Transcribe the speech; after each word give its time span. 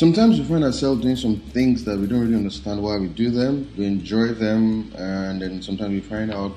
sometimes 0.00 0.40
we 0.40 0.46
find 0.46 0.64
ourselves 0.64 1.02
doing 1.02 1.14
some 1.14 1.36
things 1.52 1.84
that 1.84 1.98
we 1.98 2.06
don't 2.06 2.22
really 2.22 2.34
understand 2.34 2.82
why 2.82 2.96
we 2.96 3.06
do 3.08 3.30
them. 3.30 3.70
We 3.76 3.84
enjoy 3.84 4.28
them, 4.28 4.90
and 4.96 5.42
then 5.42 5.60
sometimes 5.60 5.90
we 5.90 6.00
find 6.00 6.32
out 6.32 6.52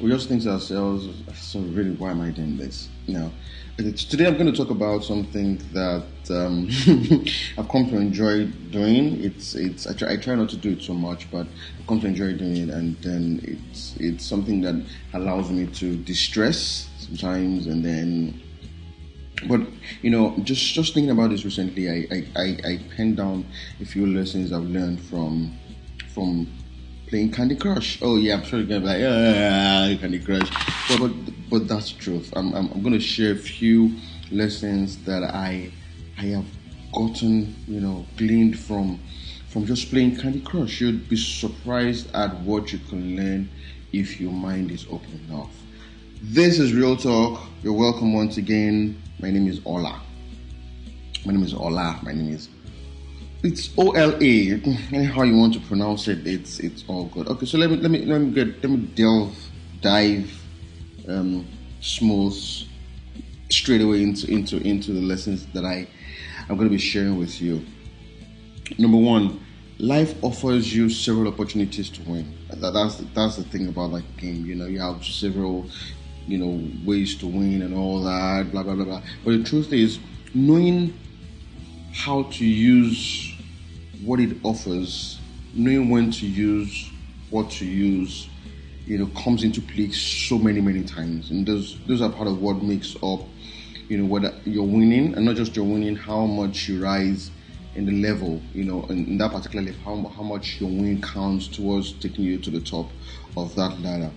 we 0.00 0.10
just 0.10 0.28
think 0.30 0.42
to 0.44 0.52
ourselves, 0.52 1.02
"So 1.34 1.60
really, 1.60 1.90
why 1.90 2.12
am 2.12 2.22
I 2.22 2.30
doing 2.30 2.56
this?" 2.56 2.88
Now. 3.06 3.30
Today, 3.76 4.26
I'm 4.26 4.38
going 4.38 4.50
to 4.50 4.56
talk 4.56 4.70
about 4.70 5.04
something 5.04 5.58
that 5.74 6.06
um, 6.30 6.70
I've 7.58 7.68
come 7.68 7.84
to 7.90 7.96
enjoy 7.98 8.46
doing. 8.78 9.22
It's 9.22 9.54
it's 9.54 9.86
I 9.86 9.92
try, 9.92 10.12
I 10.12 10.16
try 10.16 10.34
not 10.34 10.48
to 10.54 10.56
do 10.56 10.70
it 10.70 10.80
so 10.80 10.94
much, 10.94 11.30
but 11.30 11.46
I've 11.78 11.86
come 11.86 12.00
to 12.00 12.06
enjoy 12.06 12.32
doing 12.32 12.56
it, 12.56 12.70
and 12.70 12.96
then 13.02 13.40
it's 13.44 13.94
it's 14.00 14.24
something 14.24 14.62
that 14.62 14.76
allows 15.12 15.50
me 15.50 15.66
to 15.80 15.96
distress 16.12 16.88
sometimes, 16.98 17.66
and 17.66 17.84
then 17.84 18.40
but 19.48 19.60
you 20.02 20.10
know 20.10 20.34
just 20.42 20.74
just 20.74 20.94
thinking 20.94 21.10
about 21.10 21.30
this 21.30 21.44
recently 21.44 21.90
I, 21.90 22.06
I 22.10 22.26
i 22.36 22.58
i, 22.64 22.80
penned 22.96 23.18
down 23.18 23.44
a 23.80 23.84
few 23.84 24.06
lessons 24.06 24.52
i've 24.52 24.64
learned 24.64 25.00
from 25.00 25.52
from 26.14 26.48
playing 27.06 27.30
candy 27.30 27.56
crush. 27.56 27.98
Oh 28.02 28.16
yeah 28.16 28.34
i'm 28.34 28.42
sure 28.44 28.58
you're 28.58 28.68
gonna 28.68 28.80
be 28.80 28.86
like 28.86 29.02
ah, 29.04 30.00
candy 30.00 30.18
crush. 30.18 30.48
But 30.88 30.98
but, 30.98 31.12
but 31.50 31.68
that's 31.68 31.92
the 31.92 31.98
truth. 31.98 32.32
I'm, 32.34 32.52
I'm, 32.54 32.70
I'm 32.72 32.82
gonna 32.82 33.00
share 33.00 33.32
a 33.32 33.36
few 33.36 33.94
lessons 34.30 34.98
that 35.04 35.22
i 35.22 35.70
i 36.18 36.22
have 36.22 36.46
gotten 36.92 37.54
you 37.68 37.80
know 37.80 38.06
gleaned 38.16 38.58
from 38.58 38.98
from 39.48 39.66
just 39.66 39.90
playing 39.90 40.16
candy 40.16 40.40
crush. 40.40 40.80
You'd 40.80 41.08
be 41.08 41.16
surprised 41.16 42.14
at 42.14 42.34
what 42.40 42.72
you 42.72 42.78
can 42.78 43.16
learn 43.16 43.48
if 43.92 44.20
your 44.20 44.32
mind 44.32 44.70
is 44.70 44.86
open 44.90 45.20
enough. 45.28 45.54
This 46.20 46.58
is 46.58 46.72
real 46.72 46.96
talk. 46.96 47.46
You're 47.62 47.72
welcome 47.72 48.12
once 48.12 48.36
again 48.36 49.00
my 49.20 49.30
name 49.30 49.48
is 49.48 49.60
Ola. 49.64 50.00
My 51.24 51.32
name 51.32 51.42
is 51.42 51.54
Ola. 51.54 51.98
My 52.02 52.12
name 52.12 52.34
is. 52.34 52.48
It's 53.42 53.70
O 53.76 53.90
L 53.92 54.16
A. 54.20 54.58
How 55.06 55.22
you 55.22 55.36
want 55.36 55.54
to 55.54 55.60
pronounce 55.60 56.08
it? 56.08 56.26
It's 56.26 56.58
it's 56.60 56.84
all 56.88 57.06
good. 57.06 57.28
Okay, 57.28 57.46
so 57.46 57.58
let 57.58 57.70
me 57.70 57.76
let 57.76 57.90
me 57.90 58.04
let 58.04 58.20
me 58.20 58.30
get 58.30 58.62
let 58.62 58.70
me 58.70 58.78
delve 58.94 59.36
dive 59.80 60.30
um, 61.08 61.46
smooth 61.80 62.34
straight 63.50 63.80
away 63.80 64.02
into 64.02 64.30
into 64.30 64.56
into 64.58 64.92
the 64.92 65.00
lessons 65.00 65.46
that 65.52 65.64
I 65.64 65.86
I'm 66.48 66.56
going 66.56 66.68
to 66.68 66.74
be 66.74 66.78
sharing 66.78 67.18
with 67.18 67.40
you. 67.40 67.64
Number 68.78 68.98
one, 68.98 69.40
life 69.78 70.14
offers 70.22 70.74
you 70.74 70.88
several 70.88 71.28
opportunities 71.28 71.90
to 71.90 72.02
win. 72.02 72.34
That, 72.50 72.72
that's 72.72 72.96
that's 73.14 73.36
the 73.36 73.44
thing 73.44 73.68
about 73.68 73.90
like 73.90 74.16
game. 74.16 74.46
You 74.46 74.54
know, 74.54 74.66
you 74.66 74.80
have 74.80 75.04
several 75.04 75.68
you 76.26 76.38
know, 76.38 76.68
ways 76.84 77.16
to 77.18 77.26
win 77.26 77.62
and 77.62 77.74
all 77.74 78.02
that, 78.02 78.50
blah, 78.50 78.62
blah, 78.62 78.74
blah, 78.74 78.84
blah. 78.84 79.02
But 79.24 79.32
the 79.32 79.44
truth 79.44 79.72
is, 79.72 79.98
knowing 80.34 80.92
how 81.92 82.24
to 82.24 82.44
use 82.44 83.34
what 84.04 84.20
it 84.20 84.36
offers, 84.42 85.18
knowing 85.54 85.88
when 85.88 86.10
to 86.10 86.26
use 86.26 86.90
what 87.30 87.50
to 87.50 87.64
use, 87.64 88.28
you 88.86 88.98
know, 88.98 89.06
comes 89.20 89.42
into 89.42 89.60
play 89.60 89.90
so 89.90 90.38
many, 90.38 90.60
many 90.60 90.82
times. 90.84 91.30
And 91.30 91.46
those, 91.46 91.78
those 91.86 92.02
are 92.02 92.10
part 92.10 92.28
of 92.28 92.40
what 92.40 92.62
makes 92.62 92.94
up, 93.02 93.20
you 93.88 93.98
know, 93.98 94.04
whether 94.04 94.34
you're 94.44 94.64
winning 94.64 95.14
and 95.14 95.24
not 95.24 95.36
just 95.36 95.56
you're 95.56 95.64
winning, 95.64 95.96
how 95.96 96.26
much 96.26 96.68
you 96.68 96.82
rise 96.82 97.30
in 97.74 97.86
the 97.86 97.92
level, 97.92 98.40
you 98.52 98.64
know, 98.64 98.84
in, 98.86 99.06
in 99.06 99.18
that 99.18 99.32
particular 99.32 99.64
level, 99.64 99.80
how, 99.84 100.08
how 100.10 100.22
much 100.22 100.60
your 100.60 100.70
win 100.70 101.00
counts 101.00 101.48
towards 101.48 101.92
taking 101.92 102.24
you 102.24 102.38
to 102.38 102.50
the 102.50 102.60
top 102.60 102.90
of 103.36 103.54
that 103.54 103.80
ladder 103.80 104.10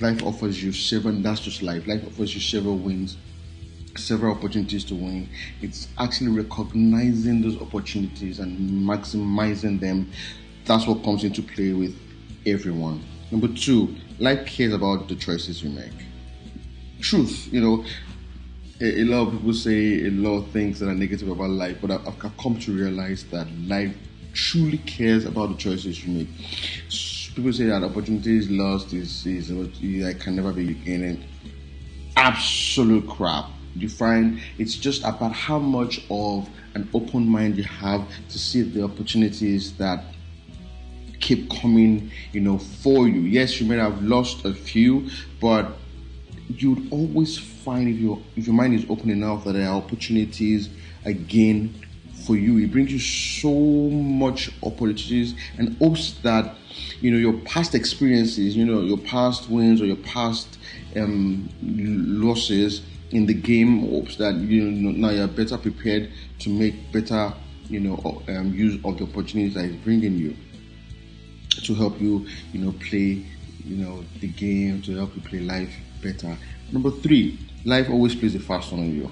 life 0.00 0.22
offers 0.22 0.62
you 0.62 0.72
several, 0.72 1.14
that's 1.14 1.40
just 1.40 1.62
life. 1.62 1.86
Life 1.86 2.04
offers 2.06 2.34
you 2.34 2.40
several 2.40 2.76
wins, 2.76 3.16
several 3.96 4.34
opportunities 4.34 4.84
to 4.84 4.94
win. 4.94 5.28
It's 5.60 5.88
actually 5.98 6.30
recognizing 6.30 7.42
those 7.42 7.60
opportunities 7.60 8.38
and 8.38 8.58
maximizing 8.86 9.80
them. 9.80 10.10
That's 10.64 10.86
what 10.86 11.02
comes 11.04 11.24
into 11.24 11.42
play 11.42 11.72
with 11.72 11.96
everyone. 12.46 13.02
Number 13.30 13.48
two, 13.48 13.94
life 14.18 14.46
cares 14.46 14.72
about 14.72 15.08
the 15.08 15.16
choices 15.16 15.62
you 15.62 15.70
make. 15.70 15.92
Truth, 17.00 17.52
you 17.52 17.60
know, 17.60 17.84
a, 18.80 19.04
lot 19.04 19.28
of 19.28 19.32
people 19.32 19.52
say 19.52 20.06
a 20.06 20.10
lot 20.10 20.38
of 20.38 20.50
things 20.50 20.80
that 20.80 20.88
are 20.88 20.94
negative 20.94 21.28
about 21.28 21.50
life, 21.50 21.78
but 21.80 21.90
I've, 21.90 22.06
I've 22.24 22.36
come 22.38 22.58
to 22.60 22.72
realize 22.72 23.24
that 23.24 23.46
life 23.66 23.94
truly 24.32 24.78
cares 24.78 25.24
about 25.24 25.50
the 25.50 25.56
choices 25.56 26.04
you 26.04 26.12
make 26.12 26.28
people 27.34 27.52
say 27.52 27.64
that 27.66 27.82
opportunities 27.82 28.50
lost 28.50 28.92
is 28.92 29.26
is 29.26 29.48
that 29.48 30.16
can 30.20 30.36
never 30.36 30.52
be 30.52 30.66
regained. 30.66 31.24
Absolute 32.16 33.08
crap. 33.08 33.46
You 33.74 33.88
find 33.88 34.40
it's 34.58 34.74
just 34.74 35.02
about 35.04 35.32
how 35.32 35.58
much 35.58 36.04
of 36.10 36.48
an 36.74 36.88
open 36.92 37.28
mind 37.28 37.56
you 37.56 37.64
have 37.64 38.06
to 38.28 38.38
see 38.38 38.62
the 38.62 38.82
opportunities 38.82 39.76
that 39.76 40.04
keep 41.20 41.50
coming, 41.50 42.10
you 42.32 42.40
know, 42.40 42.58
for 42.58 43.06
you. 43.06 43.20
Yes, 43.20 43.60
you 43.60 43.66
may 43.66 43.76
have 43.76 44.02
lost 44.02 44.44
a 44.44 44.54
few, 44.54 45.08
but 45.40 45.76
you'd 46.48 46.92
always 46.92 47.38
find 47.38 47.88
if 47.88 47.98
your 48.00 48.18
if 48.36 48.46
your 48.46 48.56
mind 48.56 48.74
is 48.74 48.84
open 48.88 49.10
enough 49.10 49.44
that 49.44 49.52
there 49.52 49.68
are 49.68 49.76
opportunities 49.76 50.68
again 51.04 51.74
for 52.20 52.36
you. 52.36 52.58
It 52.58 52.70
brings 52.72 52.92
you 52.92 52.98
so 52.98 53.52
much 53.90 54.50
opportunities 54.62 55.34
and 55.58 55.76
hopes 55.78 56.12
that 56.22 56.56
you 57.00 57.10
know 57.10 57.18
your 57.18 57.34
past 57.44 57.74
experiences, 57.74 58.56
you 58.56 58.64
know 58.64 58.80
your 58.80 58.98
past 58.98 59.48
wins 59.48 59.80
or 59.80 59.86
your 59.86 59.96
past 59.96 60.58
um, 60.96 61.48
losses 61.62 62.82
in 63.10 63.26
the 63.26 63.34
game 63.34 63.88
hopes 63.88 64.16
that 64.16 64.34
you 64.34 64.62
know 64.62 64.90
now 64.90 65.10
you're 65.10 65.26
better 65.26 65.58
prepared 65.58 66.10
to 66.38 66.48
make 66.48 66.92
better 66.92 67.32
you 67.68 67.80
know 67.80 68.22
um, 68.28 68.52
use 68.54 68.76
of 68.84 68.98
the 68.98 69.04
opportunities 69.04 69.54
that 69.54 69.64
it's 69.64 69.76
bringing 69.84 70.16
you 70.16 70.36
to 71.64 71.74
help 71.74 72.00
you 72.00 72.26
you 72.52 72.60
know 72.60 72.72
play 72.88 73.24
you 73.64 73.76
know 73.76 74.04
the 74.20 74.28
game 74.28 74.80
to 74.82 74.96
help 74.96 75.14
you 75.14 75.22
play 75.22 75.40
life 75.40 75.74
better. 76.02 76.36
Number 76.72 76.90
three, 76.90 77.38
life 77.64 77.90
always 77.90 78.14
plays 78.14 78.34
a 78.34 78.40
fast 78.40 78.72
one 78.72 78.80
on 78.80 78.94
you 78.94 79.10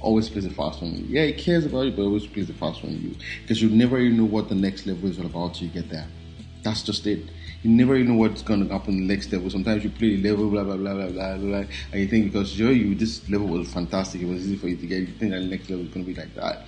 always 0.00 0.28
plays 0.28 0.46
a 0.46 0.50
fast 0.50 0.82
one. 0.82 1.06
Yeah, 1.08 1.22
it 1.22 1.38
cares 1.38 1.66
about 1.66 1.82
you, 1.82 1.92
but 1.92 2.02
always 2.02 2.26
plays 2.26 2.48
a 2.50 2.54
fast 2.54 2.82
one 2.82 3.00
you. 3.02 3.14
Because 3.42 3.62
you 3.62 3.68
never 3.70 3.98
even 3.98 4.18
know 4.18 4.24
what 4.24 4.48
the 4.48 4.54
next 4.54 4.86
level 4.86 5.08
is 5.08 5.18
all 5.18 5.26
about 5.26 5.54
till 5.54 5.68
you 5.68 5.72
get 5.72 5.90
there. 5.90 6.06
That's 6.62 6.82
just 6.82 7.06
it. 7.06 7.30
You 7.62 7.70
never 7.70 7.94
even 7.96 8.14
know 8.14 8.18
what's 8.18 8.40
going 8.40 8.66
to 8.66 8.72
happen 8.72 9.06
the 9.06 9.14
next 9.14 9.30
level. 9.32 9.50
Sometimes 9.50 9.84
you 9.84 9.90
play 9.90 10.16
the 10.16 10.30
level, 10.30 10.48
blah, 10.48 10.64
blah, 10.64 10.76
blah, 10.76 10.94
blah, 10.94 11.08
blah, 11.08 11.36
blah, 11.36 11.64
and 11.92 12.00
you 12.00 12.06
think 12.06 12.26
because 12.26 12.58
you, 12.58 12.68
you 12.68 12.94
this 12.94 13.28
level 13.28 13.48
was 13.48 13.70
fantastic, 13.70 14.22
it 14.22 14.26
was 14.26 14.42
easy 14.46 14.56
for 14.56 14.68
you 14.68 14.76
to 14.76 14.86
get, 14.86 15.00
you 15.00 15.06
think 15.08 15.32
that 15.32 15.40
the 15.40 15.46
next 15.46 15.68
level 15.68 15.84
is 15.84 15.92
going 15.92 16.06
to 16.06 16.12
be 16.12 16.18
like 16.18 16.34
that. 16.36 16.62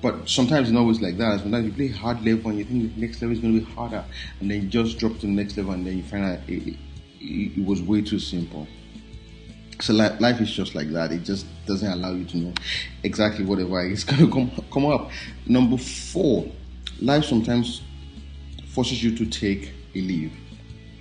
But 0.00 0.28
sometimes 0.28 0.68
it's 0.68 0.74
not 0.74 0.80
always 0.80 1.00
like 1.00 1.16
that. 1.18 1.40
Sometimes 1.40 1.66
you 1.66 1.72
play 1.72 1.88
hard 1.88 2.24
level 2.24 2.50
and 2.50 2.60
you 2.60 2.64
think 2.64 2.94
the 2.94 3.00
next 3.00 3.20
level 3.20 3.32
is 3.32 3.40
going 3.40 3.58
to 3.58 3.66
be 3.66 3.72
harder, 3.72 4.04
and 4.38 4.48
then 4.48 4.62
you 4.62 4.68
just 4.68 4.98
drop 4.98 5.14
to 5.14 5.26
the 5.26 5.32
next 5.32 5.56
level 5.56 5.72
and 5.72 5.84
then 5.84 5.96
you 5.96 6.04
find 6.04 6.24
out 6.24 6.38
it, 6.46 6.76
it, 7.20 7.58
it 7.58 7.64
was 7.64 7.82
way 7.82 8.02
too 8.02 8.20
simple. 8.20 8.68
So 9.80 9.92
life 9.92 10.40
is 10.40 10.50
just 10.50 10.74
like 10.74 10.90
that. 10.92 11.12
It 11.12 11.22
just 11.22 11.46
doesn't 11.66 11.90
allow 11.90 12.12
you 12.12 12.24
to 12.24 12.36
know 12.38 12.54
exactly 13.02 13.44
whatever 13.44 13.84
is 13.86 14.04
going 14.04 14.26
to 14.26 14.32
come 14.32 14.50
come 14.72 14.86
up. 14.86 15.10
Number 15.46 15.76
four, 15.76 16.46
life 17.00 17.24
sometimes 17.24 17.82
forces 18.68 19.02
you 19.02 19.14
to 19.16 19.26
take 19.26 19.72
a 19.94 20.00
leave. 20.00 20.32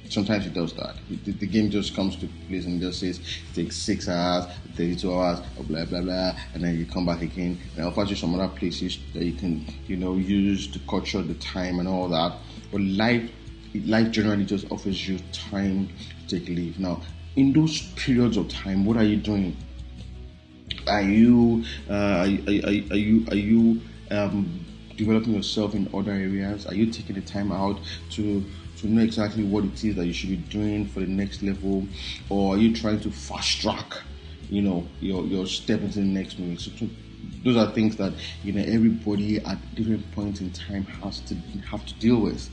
Sometimes 0.09 0.45
it 0.45 0.53
does 0.53 0.73
that. 0.73 0.95
The, 1.09 1.31
the 1.31 1.47
game 1.47 1.69
just 1.69 1.95
comes 1.95 2.15
to 2.17 2.29
place 2.47 2.65
and 2.65 2.79
just 2.79 2.99
says 2.99 3.19
take 3.53 3.71
six 3.71 4.07
hours, 4.07 4.45
thirty-two 4.75 5.13
hours, 5.13 5.39
blah 5.67 5.85
blah 5.85 6.01
blah, 6.01 6.35
and 6.53 6.63
then 6.63 6.77
you 6.77 6.85
come 6.85 7.05
back 7.05 7.21
again 7.21 7.57
and 7.75 7.85
offers 7.85 8.09
you 8.09 8.15
some 8.15 8.35
other 8.35 8.53
places 8.53 8.99
that 9.13 9.23
you 9.23 9.33
can, 9.33 9.65
you 9.87 9.95
know, 9.95 10.15
use 10.15 10.67
to 10.67 10.79
short 11.05 11.27
the 11.27 11.33
time 11.35 11.79
and 11.79 11.87
all 11.87 12.07
that. 12.09 12.33
But 12.71 12.81
life, 12.81 13.29
life 13.85 14.11
generally 14.11 14.45
just 14.45 14.69
offers 14.71 15.07
you 15.07 15.17
time 15.31 15.89
to 16.27 16.39
take 16.39 16.49
leave. 16.49 16.79
Now, 16.79 17.01
in 17.35 17.53
those 17.53 17.81
periods 17.93 18.37
of 18.37 18.49
time, 18.49 18.85
what 18.85 18.97
are 18.97 19.03
you 19.03 19.17
doing? 19.17 19.55
Are 20.87 21.01
you 21.01 21.63
uh, 21.89 21.93
are, 21.93 22.25
are, 22.25 22.75
are, 22.91 22.97
you 22.97 23.25
are 23.29 23.35
you 23.35 23.81
um, 24.11 24.65
developing 24.95 25.33
yourself 25.33 25.73
in 25.75 25.89
other 25.93 26.11
areas? 26.11 26.65
Are 26.65 26.75
you 26.75 26.87
taking 26.87 27.15
the 27.15 27.21
time 27.21 27.51
out 27.51 27.79
to 28.11 28.43
to 28.77 28.87
know 28.87 29.01
exactly 29.01 29.43
what 29.43 29.63
it 29.63 29.83
is 29.83 29.95
that 29.95 30.05
you 30.05 30.13
should 30.13 30.29
be 30.29 30.37
doing 30.37 30.87
for 30.87 30.99
the 30.99 31.07
next 31.07 31.41
level, 31.41 31.87
or 32.29 32.55
are 32.55 32.57
you 32.57 32.75
trying 32.75 32.99
to 33.01 33.11
fast 33.11 33.61
track, 33.61 33.93
you 34.49 34.61
know, 34.61 34.87
your 34.99 35.25
your 35.25 35.47
step 35.47 35.81
into 35.81 35.99
the 35.99 36.05
next 36.05 36.39
move? 36.39 36.59
So 36.59 36.71
to, 36.79 36.89
those 37.43 37.57
are 37.57 37.71
things 37.71 37.95
that 37.97 38.13
you 38.43 38.53
know 38.53 38.61
everybody 38.61 39.39
at 39.39 39.57
different 39.75 40.09
points 40.11 40.41
in 40.41 40.51
time 40.51 40.83
has 41.03 41.19
to 41.21 41.35
have 41.69 41.85
to 41.85 41.93
deal 41.95 42.19
with. 42.19 42.49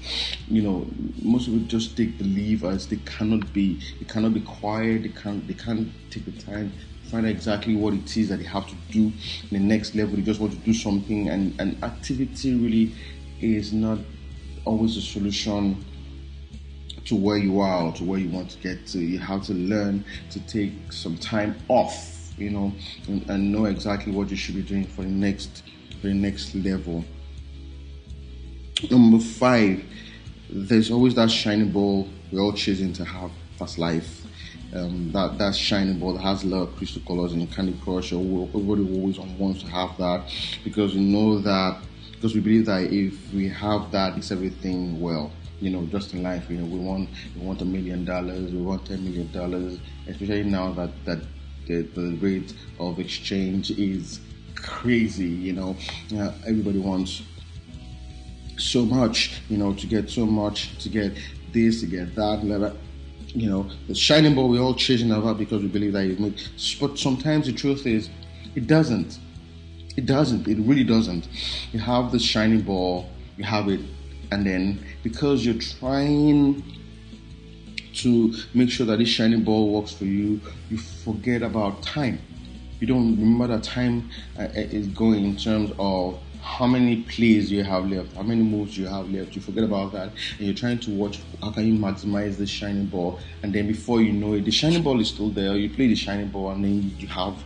You 0.49 0.63
know, 0.63 0.87
most 1.23 1.47
people 1.47 1.61
just 1.61 1.97
take 1.97 2.19
the 2.19 2.25
leave 2.25 2.65
as 2.65 2.87
they 2.87 2.97
cannot 2.97 3.53
be, 3.53 3.81
they 3.99 4.07
cannot 4.07 4.35
be 4.35 4.41
quiet, 4.41 5.03
they 5.03 5.09
can't, 5.09 5.47
they 5.47 5.55
can't 5.55 5.89
take 6.11 6.25
the 6.25 6.43
time 6.43 6.73
to 7.05 7.11
find 7.11 7.27
out 7.27 7.33
exactly 7.33 7.75
what 7.77 7.95
it 7.95 8.17
is 8.17 8.29
that 8.29 8.39
they 8.39 8.45
have 8.45 8.67
to 8.69 8.75
do 8.91 9.05
in 9.05 9.49
the 9.51 9.59
next 9.59 9.95
level. 9.95 10.17
They 10.17 10.23
just 10.23 10.41
want 10.41 10.53
to 10.53 10.59
do 10.59 10.75
something, 10.75 11.29
and, 11.29 11.59
and 11.61 11.83
activity 11.83 12.55
really 12.55 12.95
is 13.41 13.73
not 13.73 13.99
always 14.65 14.97
a 14.97 15.03
solution 15.03 15.85
to 17.05 17.17
where 17.17 17.37
you 17.37 17.61
are 17.61 17.87
or 17.87 17.93
to 17.93 18.05
where 18.05 18.19
you 18.19 18.29
want 18.29 18.51
to 18.51 18.59
get 18.59 18.87
to. 18.89 18.99
You 18.99 19.19
have 19.19 19.43
to 19.45 19.55
learn 19.55 20.05
to 20.31 20.41
take 20.41 20.93
some 20.93 21.17
time 21.17 21.57
off 21.69 22.22
you 22.43 22.51
know, 22.51 22.73
and, 23.09 23.29
and 23.31 23.53
know 23.53 23.67
exactly 23.67 24.13
what 24.13 24.31
you 24.31 24.37
should 24.37 24.55
be 24.55 24.63
doing 24.63 24.85
for 24.85 25.03
the 25.03 25.09
next 25.09 25.63
for 26.01 26.09
the 26.09 26.15
next 26.15 26.55
level. 26.55 27.05
Number 28.91 29.19
five, 29.19 29.85
there's 30.51 30.91
always 30.91 31.15
that 31.15 31.31
shining 31.31 31.71
ball 31.71 32.09
we're 32.33 32.41
all 32.41 32.53
chasing 32.53 32.93
to 32.95 33.05
have 33.05 33.31
fast 33.59 33.79
life. 33.79 34.23
Um, 34.75 35.13
that 35.13 35.37
that 35.37 35.55
shining 35.55 35.99
ball 35.99 36.15
that 36.15 36.23
has 36.23 36.45
a 36.45 36.47
lot 36.47 36.63
of 36.63 36.77
crystal 36.77 37.03
colors 37.07 37.35
in 37.35 37.47
Candy 37.47 37.79
Crush, 37.85 38.13
or 38.13 38.49
everybody 38.49 38.83
always 38.97 39.19
wants 39.19 39.63
to 39.63 39.69
have 39.69 39.97
that 39.99 40.33
because 40.65 40.95
we 40.95 41.01
know 41.01 41.39
that 41.41 41.83
because 42.13 42.35
we 42.35 42.41
believe 42.41 42.67
that 42.67 42.85
if 42.85 43.33
we 43.35 43.49
have 43.49 43.91
that, 43.91 44.17
it's 44.17 44.31
everything 44.31 45.01
well. 45.01 45.31
You 45.61 45.71
know, 45.71 45.85
just 45.87 46.15
in 46.15 46.23
life, 46.23 46.49
you 46.49 46.57
know, 46.57 46.65
we 46.65 46.79
want 46.79 47.11
we 47.37 47.45
want 47.45 47.61
a 47.61 47.67
million 47.67 48.05
dollars, 48.05 48.51
we 48.51 48.63
want 48.63 48.87
ten 48.87 49.05
million 49.05 49.31
dollars, 49.31 49.79
especially 50.09 50.45
now 50.45 50.73
that 50.73 50.91
that 51.05 51.19
the, 51.67 51.83
the 51.83 52.17
rate 52.21 52.55
of 52.79 52.99
exchange 52.99 53.71
is 53.73 54.21
crazy. 54.55 55.27
You 55.27 55.53
know, 55.53 55.77
uh, 56.17 56.33
everybody 56.47 56.79
wants 56.79 57.23
so 58.59 58.85
much, 58.85 59.41
you 59.49 59.59
know, 59.59 59.75
to 59.75 59.87
get 59.87 60.11
so 60.11 60.27
much, 60.27 60.79
to 60.79 60.89
get 60.89 61.13
this, 61.53 61.81
to 61.81 61.87
get 61.87 62.15
that, 62.15 62.75
you 63.35 63.49
know, 63.49 63.69
the 63.89 63.95
shining 63.95 64.35
ball 64.35 64.49
we're 64.49 64.61
all 64.61 64.75
chasing 64.75 65.11
about 65.11 65.39
because 65.39 65.63
we 65.63 65.69
believe 65.69 65.93
that 65.95 66.05
it 66.05 66.21
makes, 66.21 66.75
but 66.75 66.99
sometimes 66.99 67.47
the 67.47 67.53
truth 67.53 67.87
is, 67.87 68.11
it 68.55 68.67
doesn't. 68.67 69.19
It 69.97 70.07
doesn't. 70.07 70.47
It 70.49 70.59
really 70.59 70.85
doesn't. 70.85 71.29
You 71.73 71.81
have 71.81 72.13
the 72.13 72.19
shining 72.19 72.63
ball, 72.63 73.09
you 73.37 73.45
have 73.45 73.69
it, 73.69 73.81
and 74.31 74.47
then 74.47 74.85
because 75.03 75.45
you're 75.45 75.61
trying 75.61 76.63
to 78.03 78.35
make 78.55 78.71
sure 78.71 78.87
that 78.87 78.99
this 78.99 79.09
shining 79.09 79.43
ball 79.43 79.71
works 79.73 79.93
for 79.93 80.05
you, 80.05 80.41
you 80.71 80.79
forget 80.79 81.43
about 81.43 81.83
time. 81.83 82.19
You 82.81 82.87
don't 82.87 83.17
remember 83.17 83.47
that 83.47 83.63
time 83.63 84.11
uh, 84.39 84.49
is 84.55 84.89
going 84.89 85.25
in 85.25 85.37
terms 85.37 85.71
of 85.79 86.19
how 86.43 86.67
many 86.67 87.03
plays 87.03 87.51
you 87.53 87.63
have 87.63 87.89
left, 87.89 88.15
how 88.15 88.23
many 88.23 88.43
moves 88.43 88.77
you 88.77 88.87
have 88.87 89.09
left. 89.11 89.37
You 89.37 89.41
forget 89.41 89.63
about 89.63 89.93
that, 89.93 90.11
and 90.39 90.41
you're 90.41 90.55
trying 90.55 90.81
to 90.81 90.91
watch 90.91 91.21
how 91.41 91.53
can 91.53 91.67
you 91.67 91.79
maximize 91.79 92.37
the 92.37 92.47
shining 92.47 92.87
ball. 92.87 93.21
And 93.43 93.53
then 93.53 93.69
before 93.69 94.03
you 94.03 94.13
know 94.13 94.35
it, 94.35 94.45
the 94.45 94.51
shining 94.51 94.83
ball 94.83 95.01
is 95.01 95.09
still 95.09 95.31
there. 95.31 95.57
You 95.57 95.71
play 95.71 95.87
the 95.87 95.95
shining 95.95 96.29
ball, 96.29 96.51
and 96.51 96.65
then 96.65 96.95
you 96.99 97.07
have 97.09 97.37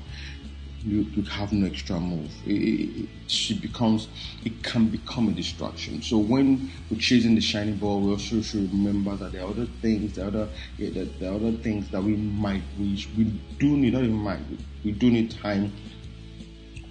you, 0.86 1.00
you 1.14 1.22
have 1.24 1.52
no 1.52 1.66
extra 1.66 1.98
move. 1.98 2.30
It, 2.46 2.52
it, 2.52 3.08
it, 3.50 3.60
becomes 3.60 4.08
it 4.44 4.62
can 4.62 4.88
become 4.88 5.28
a 5.28 5.32
distraction. 5.32 6.00
So 6.00 6.18
when 6.18 6.70
we're 6.90 6.98
chasing 6.98 7.34
the 7.34 7.40
shiny 7.40 7.72
ball, 7.72 8.00
we 8.00 8.12
also 8.12 8.40
should 8.40 8.70
remember 8.72 9.16
that 9.16 9.32
there 9.32 9.42
are 9.42 9.50
other 9.50 9.66
things, 9.82 10.16
are 10.18 10.28
other 10.28 10.48
yeah, 10.78 11.02
are 11.28 11.34
other 11.34 11.52
things 11.52 11.90
that 11.90 12.02
we 12.02 12.16
might 12.16 12.62
we 12.78 13.04
we 13.18 13.24
do 13.58 13.76
need 13.76 13.94
not 13.94 14.04
even 14.04 14.14
might 14.14 14.40
we, 14.48 14.58
we 14.84 14.92
do 14.92 15.10
need 15.10 15.32
time 15.32 15.72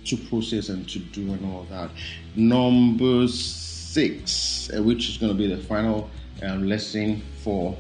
to 0.06 0.18
process 0.18 0.70
and 0.70 0.88
to 0.90 1.00
do 1.00 1.32
and 1.34 1.46
all 1.46 1.66
that. 1.70 1.90
Number 2.36 3.28
six, 3.28 4.70
uh, 4.76 4.84
which 4.84 5.10
is 5.10 5.18
going 5.18 5.32
to 5.32 5.38
be 5.38 5.48
the 5.48 5.62
final 5.62 6.10
um, 6.44 6.68
lesson 6.68 7.22
for 7.44 7.78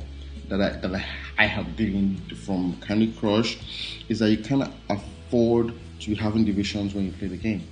that 0.47 0.61
I, 0.61 0.69
that 0.79 0.95
I, 0.95 1.05
I 1.37 1.45
have 1.45 1.75
gained 1.75 2.37
from 2.37 2.79
Candy 2.81 3.11
Crush, 3.11 3.57
is 4.07 4.19
that 4.19 4.31
you 4.31 4.37
cannot 4.37 4.71
afford 4.89 5.73
to 5.99 6.15
having 6.15 6.45
divisions 6.45 6.93
when 6.93 7.05
you 7.05 7.11
play 7.11 7.27
the 7.27 7.37
game. 7.37 7.67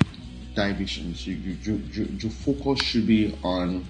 Divisions. 0.56 1.26
You, 1.26 1.36
you, 1.36 1.58
you, 1.64 1.84
you, 1.92 2.06
your 2.20 2.32
focus 2.32 2.82
should 2.86 3.08
be 3.08 3.38
on 3.44 3.86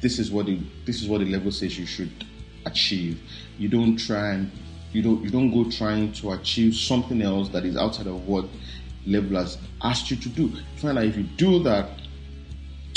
this 0.00 0.18
is 0.18 0.30
what 0.30 0.46
the 0.46 0.60
this 0.84 1.02
is 1.02 1.08
what 1.08 1.18
the 1.20 1.26
level 1.26 1.50
says 1.50 1.78
you 1.78 1.86
should 1.86 2.24
achieve. 2.66 3.20
You 3.58 3.68
don't 3.68 3.96
try 3.96 4.34
and 4.34 4.50
you 4.92 5.02
don't 5.02 5.22
you 5.22 5.30
don't 5.30 5.50
go 5.52 5.70
trying 5.70 6.12
to 6.14 6.32
achieve 6.32 6.74
something 6.74 7.20
else 7.22 7.48
that 7.50 7.64
is 7.64 7.76
outside 7.76 8.06
of 8.06 8.26
what 8.26 8.46
level 9.06 9.36
has 9.36 9.58
asked 9.82 10.10
you 10.10 10.16
to 10.16 10.28
do. 10.28 10.52
Find 10.76 10.96
that 10.96 11.04
if 11.04 11.16
you 11.16 11.24
do 11.24 11.62
that, 11.64 11.90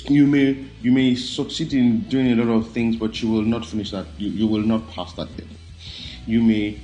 you 0.05 0.27
may 0.27 0.65
you 0.81 0.91
may 0.91 1.15
succeed 1.15 1.73
in 1.73 2.01
doing 2.01 2.31
a 2.31 2.43
lot 2.43 2.53
of 2.53 2.71
things, 2.71 2.95
but 2.95 3.21
you 3.21 3.29
will 3.29 3.43
not 3.43 3.65
finish 3.65 3.91
that. 3.91 4.05
You, 4.17 4.29
you 4.29 4.47
will 4.47 4.61
not 4.61 4.87
pass 4.89 5.13
that 5.13 5.29
level. 5.31 5.55
You 6.27 6.41
may 6.41 6.79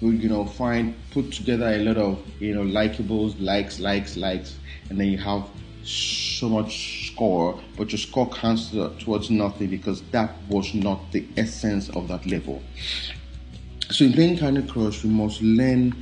you 0.00 0.28
know 0.28 0.44
find 0.44 0.94
put 1.10 1.32
together 1.32 1.68
a 1.68 1.78
lot 1.78 1.96
of 1.96 2.18
you 2.40 2.54
know 2.54 2.62
likables, 2.62 3.34
likes, 3.40 3.80
likes, 3.80 4.16
likes, 4.16 4.56
and 4.90 5.00
then 5.00 5.08
you 5.08 5.18
have 5.18 5.48
so 5.82 6.48
much 6.48 7.12
score, 7.12 7.60
but 7.76 7.92
your 7.92 7.98
score 7.98 8.28
counts 8.28 8.70
towards 8.98 9.30
nothing 9.30 9.68
because 9.68 10.02
that 10.10 10.34
was 10.48 10.74
not 10.74 11.12
the 11.12 11.26
essence 11.36 11.88
of 11.90 12.08
that 12.08 12.26
level. 12.26 12.62
So 13.90 14.04
in 14.04 14.12
playing 14.12 14.38
Candy 14.38 14.66
Crush, 14.66 15.04
we 15.04 15.10
must 15.10 15.40
learn 15.40 15.94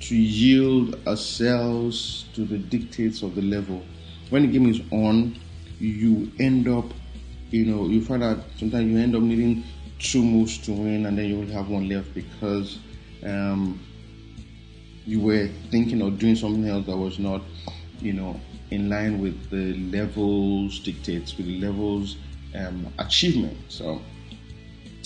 to 0.00 0.16
yield 0.16 1.06
ourselves 1.06 2.24
to 2.34 2.44
the 2.44 2.58
dictates 2.58 3.22
of 3.22 3.34
the 3.34 3.42
level. 3.42 3.84
When 4.30 4.42
the 4.42 4.48
game 4.48 4.68
is 4.68 4.80
on, 4.90 5.38
you 5.78 6.32
end 6.40 6.66
up, 6.66 6.86
you 7.50 7.66
know, 7.66 7.86
you 7.86 8.02
find 8.02 8.22
out 8.22 8.38
sometimes 8.56 8.90
you 8.90 8.98
end 8.98 9.14
up 9.14 9.22
needing 9.22 9.64
two 9.98 10.22
moves 10.22 10.58
to 10.58 10.72
win, 10.72 11.06
and 11.06 11.18
then 11.18 11.26
you 11.26 11.38
only 11.38 11.52
have 11.52 11.68
one 11.68 11.88
left 11.88 12.14
because 12.14 12.78
um, 13.26 13.80
you 15.04 15.20
were 15.20 15.48
thinking 15.70 16.00
of 16.02 16.18
doing 16.18 16.36
something 16.36 16.66
else 16.68 16.86
that 16.86 16.96
was 16.96 17.18
not, 17.18 17.42
you 18.00 18.12
know, 18.12 18.40
in 18.70 18.88
line 18.88 19.20
with 19.20 19.50
the 19.50 19.74
levels 19.96 20.80
dictates, 20.80 21.36
with 21.36 21.46
the 21.46 21.60
levels 21.60 22.16
um, 22.54 22.92
achievement. 22.98 23.56
So 23.68 24.00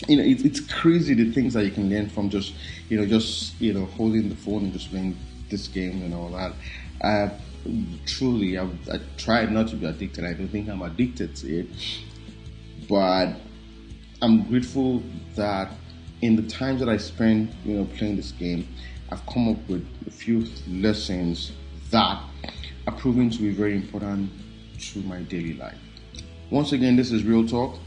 you 0.08 0.16
know, 0.16 0.22
it, 0.22 0.44
it's 0.44 0.60
crazy 0.60 1.14
the 1.14 1.30
things 1.30 1.54
that 1.54 1.64
you 1.64 1.70
can 1.70 1.90
learn 1.90 2.08
from 2.08 2.30
just, 2.30 2.54
you 2.88 2.98
know, 2.98 3.06
just 3.06 3.60
you 3.60 3.72
know, 3.72 3.86
holding 3.86 4.28
the 4.28 4.36
phone 4.36 4.64
and 4.64 4.72
just 4.72 4.90
playing 4.90 5.16
this 5.50 5.68
game 5.68 6.02
and 6.02 6.14
all 6.14 6.30
that. 6.30 6.52
I 7.02 7.32
truly, 8.06 8.56
I've, 8.58 8.88
I 8.88 9.00
tried 9.18 9.52
not 9.52 9.68
to 9.68 9.76
be 9.76 9.86
addicted. 9.86 10.24
I 10.24 10.32
don't 10.32 10.48
think 10.48 10.68
I'm 10.68 10.82
addicted 10.82 11.36
to 11.36 11.60
it, 11.60 11.66
but 12.88 13.34
I'm 14.22 14.48
grateful 14.48 15.02
that 15.36 15.72
in 16.22 16.36
the 16.36 16.42
times 16.42 16.80
that 16.80 16.88
I 16.88 16.96
spend, 16.96 17.54
you 17.64 17.76
know, 17.76 17.84
playing 17.96 18.16
this 18.16 18.32
game, 18.32 18.68
I've 19.10 19.24
come 19.26 19.48
up 19.48 19.68
with 19.68 19.86
a 20.06 20.10
few 20.10 20.46
lessons 20.68 21.52
that 21.90 22.22
are 22.86 22.94
proving 22.96 23.30
to 23.30 23.38
be 23.38 23.50
very 23.50 23.74
important 23.74 24.30
to 24.78 25.00
my 25.00 25.22
daily 25.22 25.54
life. 25.54 25.78
Once 26.50 26.72
again, 26.72 26.96
this 26.96 27.10
is 27.10 27.24
Real 27.24 27.46
Talk. 27.46 27.78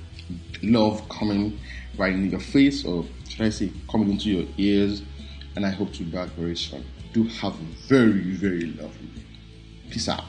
Love 0.62 1.08
coming 1.10 1.60
right 1.98 2.14
in 2.14 2.30
your 2.30 2.40
face, 2.40 2.86
or 2.86 3.06
should 3.30 3.42
I 3.42 3.50
say, 3.50 3.72
coming 3.90 4.12
into 4.12 4.30
your 4.30 4.48
ears. 4.58 5.02
And 5.56 5.66
I 5.66 5.70
hope 5.70 5.94
to 5.94 6.04
be 6.04 6.12
back 6.12 6.30
very 6.30 6.56
soon. 6.56 6.84
Do 7.14 7.26
have 7.26 7.54
a 7.54 7.64
very, 7.88 8.32
very 8.32 8.66
lovely 8.66 9.08
day. 9.16 9.24
Peace 9.92 10.10
out. 10.10 10.24